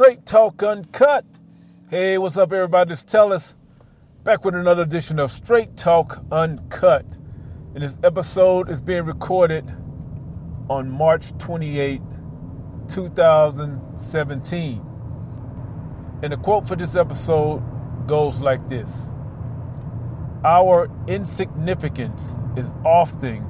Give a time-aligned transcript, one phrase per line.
[0.00, 1.26] Straight Talk Uncut.
[1.90, 2.92] Hey, what's up, everybody?
[2.92, 3.52] It's Tellus
[4.24, 7.04] back with another edition of Straight Talk Uncut.
[7.74, 9.70] And this episode is being recorded
[10.70, 12.00] on March 28,
[12.88, 14.86] 2017.
[16.22, 17.62] And the quote for this episode
[18.06, 19.10] goes like this
[20.46, 23.44] Our insignificance is often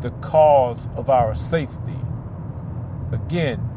[0.00, 2.00] the cause of our safety.
[3.12, 3.75] Again,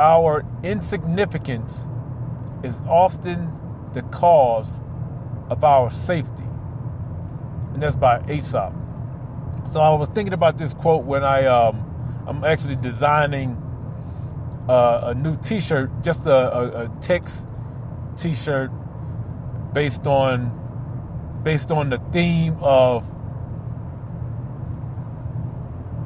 [0.00, 1.86] our insignificance
[2.62, 3.52] is often
[3.92, 4.80] the cause
[5.50, 6.44] of our safety.
[7.72, 8.72] And that's by Aesop.
[9.70, 13.60] So I was thinking about this quote when I um, I'm actually designing
[14.68, 17.46] uh, a new T-shirt, just a, a, a text
[18.16, 18.70] T-shirt
[19.72, 20.60] based on
[21.42, 23.04] based on the theme of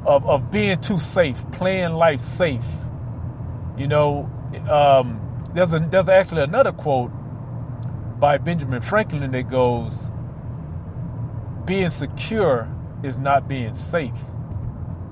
[0.05, 2.65] of, of being too safe, playing life safe.
[3.79, 4.29] You know,
[4.69, 5.21] um,
[5.55, 7.11] there's a, there's actually another quote
[8.19, 10.11] by Benjamin Franklin that goes,
[11.63, 12.67] "Being secure
[13.03, 14.19] is not being safe,"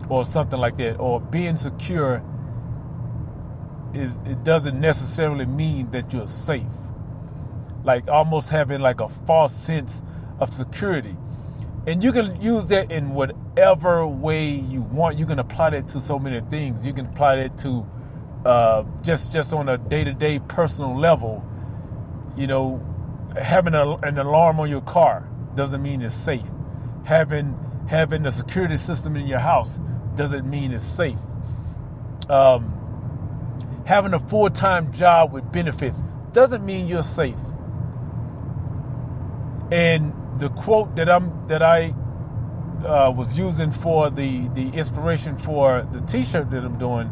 [0.10, 2.22] or something like that, or being secure
[3.94, 6.64] is it doesn't necessarily mean that you're safe.
[7.86, 10.02] Like almost having like a false sense
[10.40, 11.16] of security.
[11.86, 15.18] And you can use that in whatever way you want.
[15.18, 16.86] You can apply that to so many things.
[16.86, 17.88] You can apply that to
[18.46, 21.46] uh, just just on a day to day personal level.
[22.36, 22.86] You know,
[23.40, 26.48] having a, an alarm on your car doesn't mean it's safe.
[27.06, 27.58] Having
[27.90, 29.80] having a security system in your house
[30.16, 31.20] doesn't mean it's safe.
[32.30, 32.74] Um,
[33.86, 36.02] having a full time job with benefits
[36.34, 37.40] doesn't mean you're safe.
[39.72, 41.94] And the quote that I'm that I
[42.86, 47.12] uh, was using for the the inspiration for the T-shirt that I'm doing,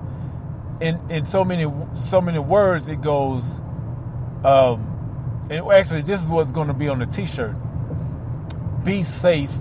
[0.81, 3.59] in in so many so many words, it goes.
[4.43, 4.91] Um,
[5.49, 7.55] and actually, this is what's going to be on the T-shirt:
[8.83, 9.53] "Be safe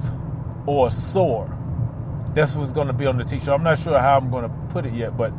[0.66, 1.50] or soar."
[2.34, 3.49] That's what's going to be on the T-shirt.
[3.49, 5.33] I'm not sure how I'm going to put it yet, but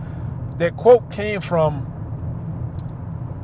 [0.60, 2.08] that quote came from,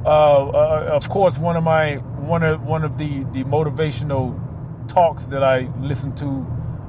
[0.05, 4.39] uh, uh, of course, one of my one of one of the the motivational
[4.87, 6.27] talks that I listened to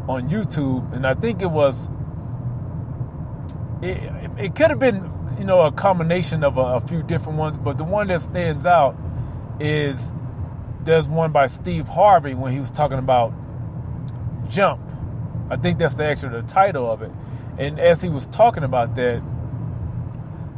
[0.09, 1.89] on YouTube, and I think it was.
[3.83, 3.99] It,
[4.39, 7.79] it could have been, you know, a combination of a, a few different ones, but
[7.79, 8.97] the one that stands out
[9.61, 10.13] is
[10.85, 13.33] there's one by Steve Harvey when he was talking about
[14.49, 14.81] jump.
[15.51, 17.11] I think that's the actual the title of it.
[17.59, 19.23] And as he was talking about that,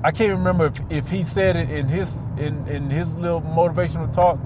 [0.03, 4.13] I can't remember if, if he said it in his in, in his little motivational
[4.13, 4.39] talk,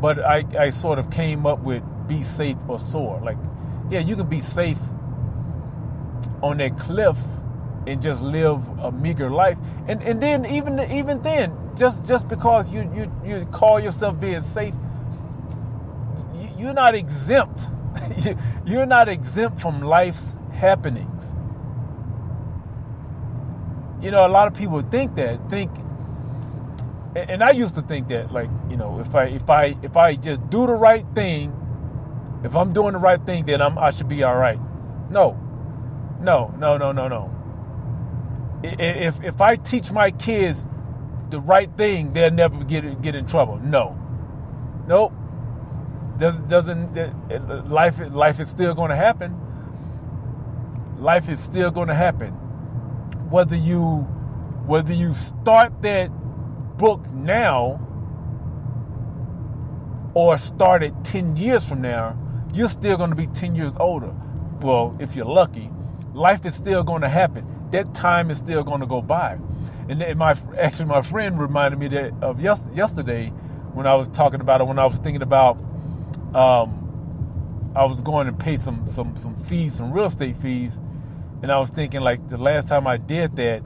[0.00, 3.20] but I, I sort of came up with be safe or soar.
[3.22, 3.38] Like,
[3.90, 4.78] yeah, you can be safe
[6.42, 7.18] on that cliff
[7.86, 9.58] and just live a meager life.
[9.88, 14.40] And and then even even then, just just because you you, you call yourself being
[14.40, 14.74] safe,
[16.34, 17.68] you, you're not exempt.
[18.66, 21.32] you're not exempt from life's happenings.
[24.00, 25.70] You know, a lot of people think that, think
[27.16, 30.16] and I used to think that, like, you know, if I if I if I
[30.16, 31.52] just do the right thing,
[32.44, 34.60] if I'm doing the right thing, then I'm I should be all right.
[35.10, 35.38] No,
[36.20, 37.32] no, no, no, no, no.
[38.62, 40.66] If if I teach my kids
[41.30, 43.58] the right thing, they'll never get get in trouble.
[43.58, 43.96] No,
[44.86, 45.12] nope.
[46.18, 49.36] Doesn't doesn't life life is still going to happen.
[50.98, 52.34] Life is still going to happen
[53.30, 54.06] whether you
[54.66, 56.08] whether you start that
[56.78, 57.80] book now
[60.14, 62.16] or start it 10 years from now,
[62.54, 64.14] you're still going to be 10 years older.
[64.60, 65.70] Well, if you're lucky,
[66.14, 67.46] life is still going to happen.
[67.70, 69.38] That time is still going to go by.
[69.88, 73.28] And my actually my friend reminded me that of yes, yesterday
[73.72, 75.58] when I was talking about it when I was thinking about
[76.34, 80.78] um, I was going to pay some some some fees, some real estate fees,
[81.42, 83.62] and I was thinking like the last time I did that,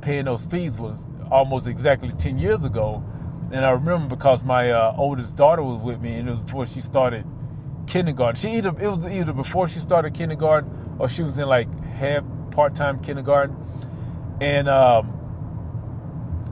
[0.00, 3.04] paying those fees was almost exactly 10 years ago.
[3.52, 6.66] And I remember because my uh, oldest daughter was with me, and it was before
[6.66, 7.26] she started
[7.90, 8.40] kindergarten.
[8.40, 12.24] She either it was either before she started kindergarten or she was in like half
[12.52, 13.56] part time kindergarten.
[14.40, 15.12] And um,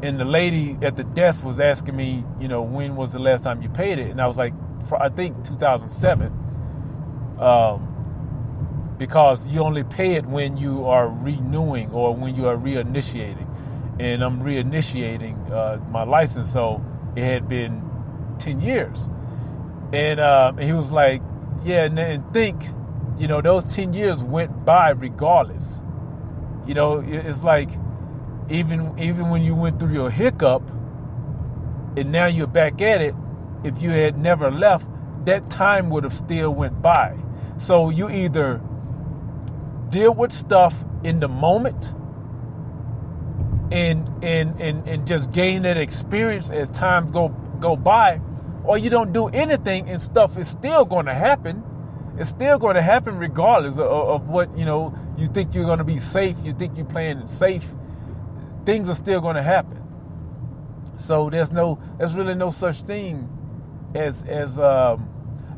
[0.03, 3.45] and the lady at the desk was asking me, you know, when was the last
[3.45, 4.11] time you paid it?
[4.11, 4.53] And I was like,
[4.99, 6.33] I think 2007.
[7.41, 7.95] Um,
[8.99, 13.47] because you only pay it when you are renewing or when you are reinitiating.
[14.01, 17.83] And I'm reinitiating uh, my license, so it had been
[18.39, 19.09] 10 years.
[19.93, 21.23] And, and he was like,
[21.65, 22.69] Yeah, and, and think,
[23.19, 25.81] you know, those 10 years went by regardless.
[26.67, 27.71] You know, it's like
[28.51, 30.63] even even when you went through your hiccup,
[31.97, 33.15] and now you're back at it.
[33.65, 34.87] If you had never left,
[35.25, 37.17] that time would have still went by.
[37.59, 38.61] So you either
[39.91, 41.93] deal with stuff in the moment
[43.71, 47.29] and and and, and just gain that experience as times go
[47.61, 48.21] go by
[48.69, 51.65] or you don't do anything and stuff is still going to happen.
[52.19, 55.79] It's still going to happen regardless of, of what you know you think you're going
[55.79, 57.67] to be safe you think you're playing safe.
[58.67, 59.83] Things are still going to happen.
[60.97, 63.27] So there's no there's really no such thing
[63.95, 65.09] as as um,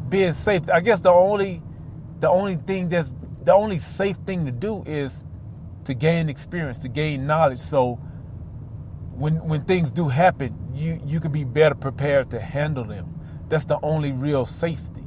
[0.08, 0.70] being safe.
[0.70, 1.62] I guess the only
[2.20, 5.24] the only thing that's the only safe thing to do is
[5.84, 7.58] to gain experience, to gain knowledge.
[7.58, 7.94] So
[9.14, 13.20] when when things do happen, you you can be better prepared to handle them.
[13.48, 15.04] That's the only real safety.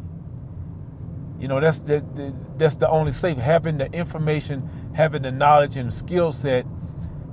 [1.39, 5.77] You know, that's the, the that's the only safe having the information, having the knowledge
[5.77, 6.65] and the skill set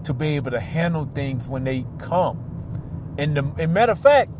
[0.04, 2.62] to be able to handle things when they come.
[3.18, 4.30] And the and matter of fact,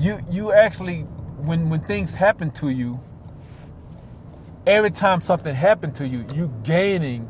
[0.00, 1.02] you you actually
[1.38, 3.00] when when things happen to you,
[4.66, 7.28] every time something happened to you, you gaining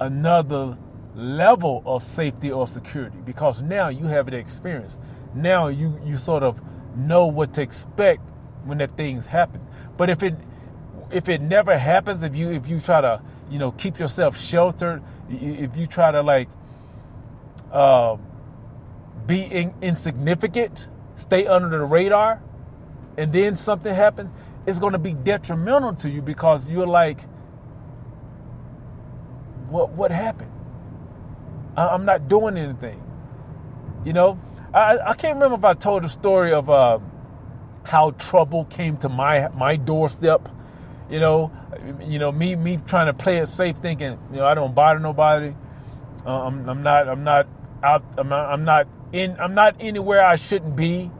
[0.00, 0.76] another
[1.14, 4.98] level of safety or security because now you have an experience.
[5.34, 6.60] Now you you sort of
[6.96, 8.22] know what to expect
[8.64, 9.60] when that things happen.
[9.96, 10.36] But if it
[11.10, 15.02] if it never happens, if you if you try to you know keep yourself sheltered,
[15.30, 16.48] if you try to like
[17.72, 18.16] uh,
[19.26, 22.42] be in, insignificant, stay under the radar,
[23.16, 24.30] and then something happens,
[24.66, 27.20] it's going to be detrimental to you because you're like,
[29.68, 30.53] what what happened?
[31.76, 33.02] I, am not doing anything.
[34.04, 34.38] You know,
[34.72, 36.98] I, I can't remember if I told the story of uh,
[37.84, 40.48] how trouble came to my my doorstep.
[41.10, 41.52] You know,
[42.00, 45.00] you know me me trying to play it safe, thinking you know I don't bother
[45.00, 45.54] nobody.
[46.26, 47.46] Uh, I'm, I'm not I'm not
[47.82, 51.10] out I'm not, I'm not in I'm not anywhere I shouldn't be.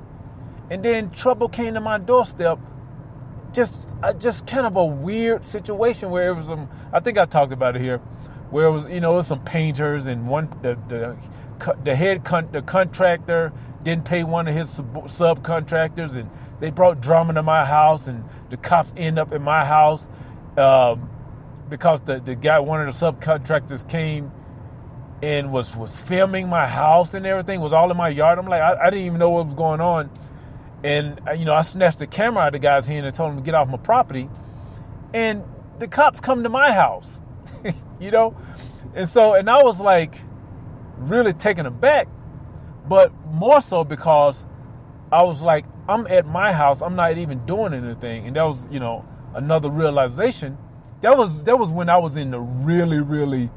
[0.71, 2.59] And then trouble came to my doorstep
[3.55, 6.69] just uh, just kind of a weird situation where it was some.
[6.93, 8.01] I think I talked about it here,
[8.51, 11.17] where it was you know it was some painters and one the the
[11.85, 13.53] the head con, the contractor
[13.83, 16.31] didn't pay one of his sub, subcontractors and
[16.61, 20.09] they brought drama to my house and the cops end up in my house
[20.57, 21.09] um,
[21.69, 24.33] because the the guy one of the subcontractors came
[25.23, 28.39] and was was filming my house and everything was all in my yard.
[28.39, 30.11] I'm like I, I didn't even know what was going on
[30.85, 33.33] and, uh, you know, I snatched the camera out of the guy's hand and told
[33.33, 34.29] him to get off my property.
[35.15, 35.43] And
[35.79, 37.21] the cops come to my house,
[38.01, 38.37] you know?
[38.95, 40.21] And so, and I was like
[40.97, 42.09] really taken aback,
[42.89, 44.45] but more so because
[45.11, 48.27] I was like, I'm at my house, I'm not even doing anything.
[48.27, 50.57] And that was, you know, another realization.
[51.03, 53.51] That was that was when I was in the really, really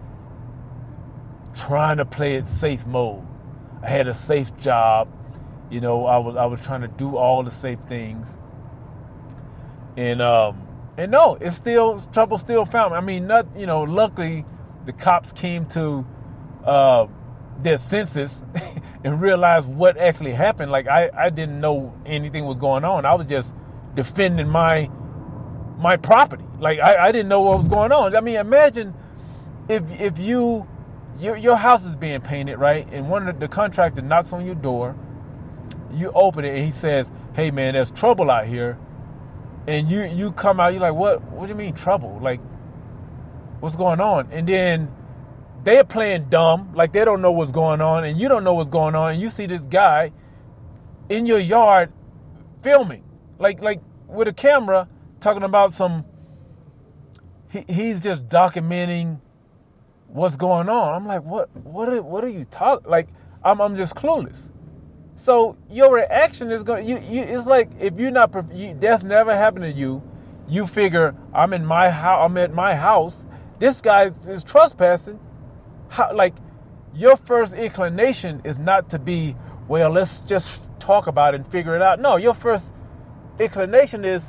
[1.56, 3.26] trying to play it safe mode.
[3.82, 5.08] I had a safe job.
[5.70, 8.38] You know, I was I was trying to do all the safe things,
[9.96, 10.67] and um,
[10.98, 12.96] and no, it's still trouble still found.
[12.96, 14.46] I mean, not you know, luckily
[14.86, 16.06] the cops came to
[16.66, 17.08] uh,
[17.62, 18.44] their senses
[19.04, 20.72] and realized what actually happened.
[20.72, 23.06] Like I I didn't know anything was going on.
[23.06, 23.54] I was just
[23.96, 24.90] defending my
[25.78, 26.46] my property.
[26.60, 28.16] Like I, I didn't know what was going on.
[28.16, 28.94] I mean, imagine
[29.70, 30.68] if if you
[31.20, 34.46] your your house is being painted right, and one of the, the contractor knocks on
[34.46, 34.96] your door
[35.94, 38.78] you open it and he says, "Hey man, there's trouble out here,"
[39.68, 41.22] and you you come out, you're like, "What?
[41.24, 42.18] What do you mean trouble?
[42.22, 42.40] Like,
[43.60, 44.92] what's going on?" And then
[45.64, 48.70] they're playing dumb, like they don't know what's going on, and you don't know what's
[48.70, 50.14] going on, and you see this guy
[51.10, 51.92] in your yard
[52.64, 53.04] filming,
[53.38, 54.88] like like with a camera,
[55.20, 56.06] talking about some.
[57.50, 59.22] He, he's just documenting
[60.08, 60.94] what's going on.
[60.94, 61.54] I'm like, what?
[61.56, 61.90] What?
[61.90, 62.90] Are, what are you talking?
[62.90, 63.10] Like,
[63.44, 64.52] I'm I'm just clueless.
[65.18, 66.88] So your reaction is going.
[66.88, 68.34] You, you it's like if you're not.
[68.54, 70.04] You, that's never happened to you.
[70.48, 72.24] You figure I'm in my house.
[72.24, 73.26] I'm at my house.
[73.58, 75.20] This guy is, is trespassing.
[75.90, 76.36] How, like
[76.94, 79.36] your first inclination is not to be
[79.68, 79.90] well.
[79.90, 82.00] Let's just talk about it and figure it out.
[82.00, 82.72] No, your first
[83.40, 84.24] inclination is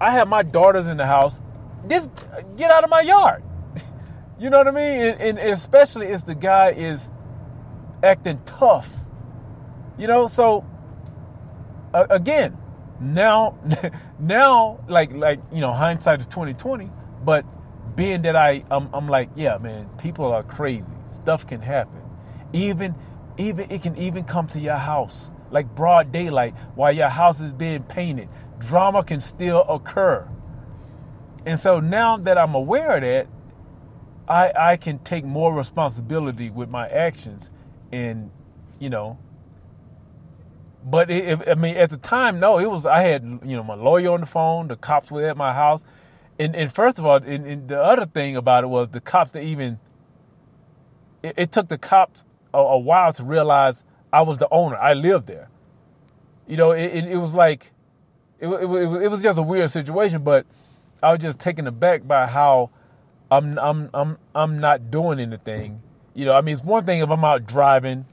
[0.00, 1.40] I have my daughters in the house.
[1.88, 2.10] Just
[2.56, 3.44] get out of my yard.
[4.40, 5.14] you know what I mean?
[5.20, 7.08] And, and especially if the guy is
[8.02, 8.99] acting tough
[10.00, 10.64] you know, so
[11.92, 12.56] uh, again,
[13.00, 13.58] now
[14.18, 16.90] now like like you know, hindsight is 2020,
[17.22, 17.44] but
[17.96, 20.90] being that I I'm, I'm like, yeah, man, people are crazy.
[21.10, 22.00] Stuff can happen.
[22.54, 22.94] Even
[23.36, 27.52] even it can even come to your house like broad daylight while your house is
[27.52, 28.28] being painted.
[28.58, 30.26] Drama can still occur.
[31.44, 33.26] And so now that I'm aware of that,
[34.26, 37.50] I I can take more responsibility with my actions,
[37.92, 38.30] and
[38.78, 39.18] you know.
[40.84, 43.74] But it, I mean, at the time, no, it was I had you know my
[43.74, 45.84] lawyer on the phone, the cops were at my house,
[46.38, 49.32] and and first of all, and, and the other thing about it was the cops
[49.32, 49.78] that even.
[51.22, 54.78] It, it took the cops a, a, while to realize I was the owner.
[54.78, 55.50] I lived there.
[56.46, 57.72] You know, it, it, it was like,
[58.38, 60.46] it, it, it was just a weird situation, but
[61.02, 62.70] I was just taken aback by how
[63.30, 65.82] I'm I'm I'm I'm not doing anything.
[66.14, 68.06] You know, I mean, it's one thing if I'm out driving,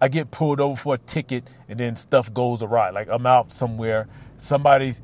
[0.00, 2.90] I get pulled over for a ticket, and then stuff goes awry.
[2.90, 4.94] Like I'm out somewhere, somebody,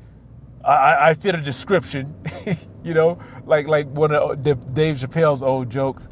[0.63, 2.15] I, I fit a description.
[2.83, 6.07] you know, like like one of uh, Dave Chappelle's old jokes.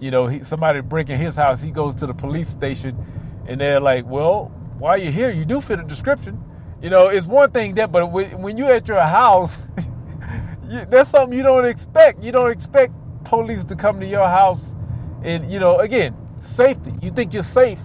[0.00, 2.96] You know, he, somebody breaking his house, he goes to the police station,
[3.46, 4.46] and they're like, "Well,
[4.78, 5.30] why you here?
[5.30, 6.42] You do fit a description."
[6.82, 9.58] You know, it's one thing that, but when, when you're at your house.
[10.68, 12.22] you, that's something you don't expect.
[12.24, 12.92] You don't expect
[13.24, 14.74] police to come to your house,
[15.22, 16.92] and you know, again, safety.
[17.00, 17.78] You think you're safe.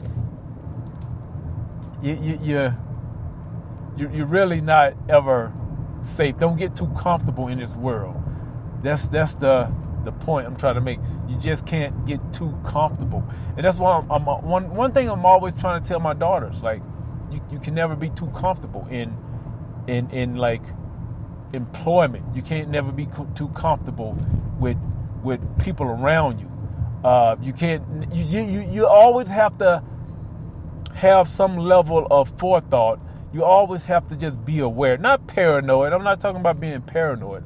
[2.07, 2.75] You, you,
[3.97, 5.51] you're, you're really not ever
[6.01, 6.37] safe.
[6.39, 8.15] Don't get too comfortable in this world.
[8.81, 9.69] That's that's the
[10.05, 10.99] the point I'm trying to make.
[11.27, 15.25] You just can't get too comfortable, and that's why I'm, I'm one one thing I'm
[15.25, 16.63] always trying to tell my daughters.
[16.63, 16.81] Like,
[17.29, 19.17] you, you can never be too comfortable in
[19.87, 20.61] in in like
[21.51, 22.23] employment.
[22.35, 24.17] You can't never be co- too comfortable
[24.59, 24.77] with
[25.23, 26.49] with people around you.
[27.03, 27.83] Uh, you can't.
[28.13, 29.83] You, you you always have to
[30.97, 32.99] have some level of forethought.
[33.33, 35.93] You always have to just be aware, not paranoid.
[35.93, 37.43] I'm not talking about being paranoid.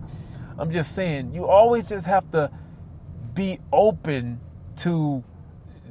[0.58, 2.50] I'm just saying you always just have to
[3.34, 4.40] be open
[4.78, 5.24] to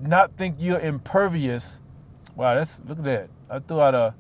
[0.01, 1.81] not think you're impervious.
[2.35, 3.31] Wow, that's look at that.
[3.51, 4.15] I threw out a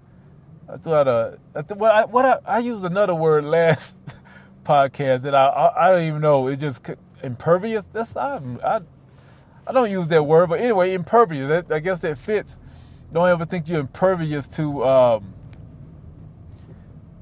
[0.68, 1.38] I threw out a.
[1.54, 3.96] I th- I, what I, I used another word last
[4.64, 6.46] podcast that I, I, I don't even know.
[6.48, 6.88] It just
[7.22, 7.86] impervious.
[7.92, 8.80] That's I, I
[9.66, 11.64] I don't use that word, but anyway, impervious.
[11.70, 12.56] I guess that fits.
[13.12, 15.34] Don't ever think you're impervious to um,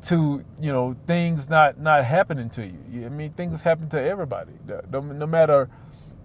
[0.03, 3.07] to you know things not not happening to you.
[3.07, 4.53] I mean, things happen to everybody.
[4.91, 5.71] No, no matter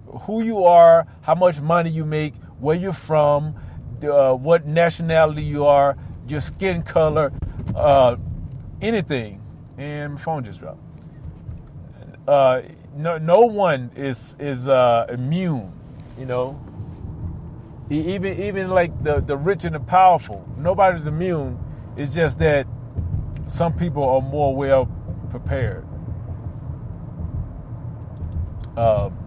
[0.05, 3.55] who you are, how much money you make, where you're from,
[4.03, 7.31] uh, what nationality you are your skin color,
[7.75, 8.15] uh,
[8.81, 9.41] anything.
[9.77, 10.79] And my phone just dropped.
[12.27, 12.61] Uh,
[12.95, 15.73] no, no one is is uh, immune.
[16.17, 16.61] You know,
[17.97, 21.59] even even like the the rich and the powerful, nobody's immune.
[21.97, 22.67] It's just that
[23.47, 24.85] some people are more well
[25.29, 25.85] prepared.
[28.75, 29.17] Um,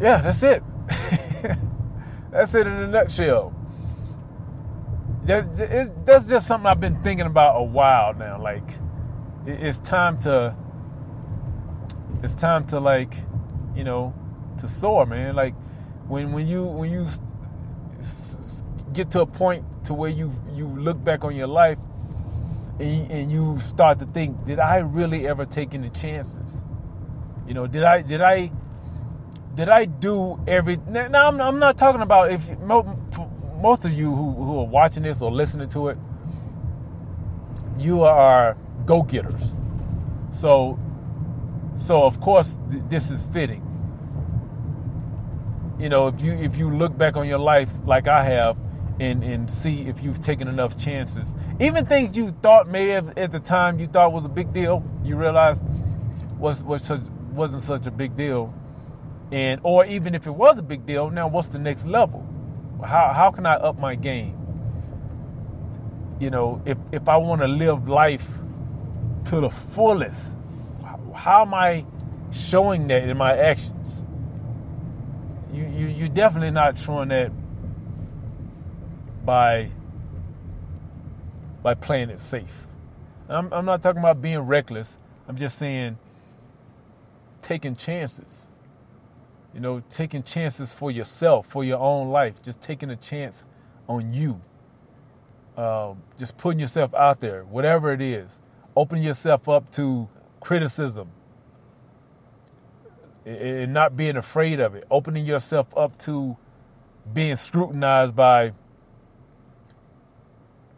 [0.00, 0.62] yeah, that's it.
[2.30, 3.54] that's it in a nutshell
[5.28, 8.40] that, that's just something I've been thinking about a while now.
[8.40, 8.78] Like,
[9.46, 10.56] it's time to,
[12.22, 13.14] it's time to like,
[13.76, 14.14] you know,
[14.58, 15.36] to soar, man.
[15.36, 15.54] Like,
[16.08, 17.06] when when you when you
[18.92, 21.78] get to a point to where you you look back on your life
[22.80, 26.62] and you, and you start to think, did I really ever take any chances?
[27.46, 28.50] You know, did I did I
[29.54, 30.78] did I do every?
[30.88, 35.22] Now I'm, I'm not talking about if most of you who, who are watching this
[35.22, 35.98] or listening to it,
[37.78, 39.42] you are go getters.
[40.30, 40.78] So,
[41.76, 43.67] so of course th- this is fitting.
[45.78, 48.56] You know, if you if you look back on your life like I have,
[49.00, 53.30] and and see if you've taken enough chances, even things you thought may have at
[53.30, 55.60] the time you thought was a big deal, you realize
[56.38, 57.00] was was such,
[57.32, 58.52] wasn't such a big deal,
[59.30, 62.28] and or even if it was a big deal, now what's the next level?
[62.84, 64.36] how how can I up my game?
[66.20, 68.28] You know, if if I want to live life
[69.26, 70.34] to the fullest,
[71.14, 71.84] how am I
[72.30, 74.04] showing that in my actions?
[75.78, 77.30] You you you're definitely not showing that
[79.24, 79.70] by
[81.62, 82.66] by playing it safe.
[83.28, 84.98] I'm I'm not talking about being reckless.
[85.28, 85.96] I'm just saying
[87.42, 88.48] taking chances.
[89.54, 93.46] You know, taking chances for yourself, for your own life, just taking a chance
[93.88, 94.40] on you.
[95.56, 98.40] Um, just putting yourself out there, whatever it is.
[98.76, 100.08] Opening yourself up to
[100.40, 101.10] criticism
[103.28, 104.84] and not being afraid of it.
[104.90, 106.36] Opening yourself up to
[107.12, 108.52] being scrutinized by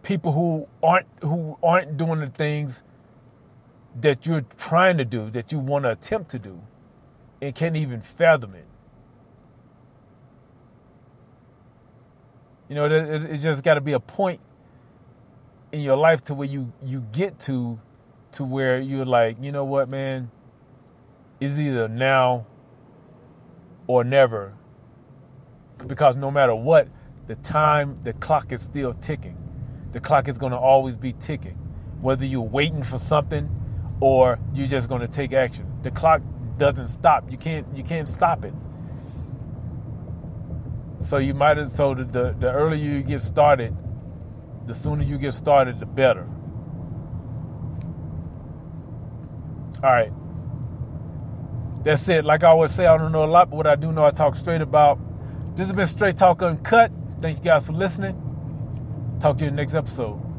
[0.02, 2.82] people who aren't who aren't doing the things
[4.00, 6.60] that you're trying to do, that you want to attempt to do
[7.40, 8.66] and can't even fathom it.
[12.68, 14.40] You know, it, just got to be a point
[15.72, 17.80] in your life to where you you get to
[18.32, 20.30] to where you're like, you know what, man,
[21.40, 22.46] is either now
[23.86, 24.54] or never.
[25.86, 26.88] Because no matter what,
[27.26, 29.36] the time, the clock is still ticking.
[29.92, 31.56] The clock is going to always be ticking.
[32.00, 33.48] Whether you're waiting for something
[34.00, 35.66] or you're just going to take action.
[35.82, 36.22] The clock
[36.58, 37.30] doesn't stop.
[37.30, 38.54] You can't you can't stop it.
[41.00, 43.74] So you might have so the, the, the earlier you get started,
[44.66, 46.28] the sooner you get started, the better.
[49.82, 50.12] All right.
[51.82, 52.24] That's it.
[52.24, 54.10] Like I always say, I don't know a lot, but what I do know, I
[54.10, 54.98] talk straight about.
[55.56, 56.92] This has been Straight Talk Uncut.
[57.20, 58.16] Thank you guys for listening.
[59.20, 60.29] Talk to you in the next episode.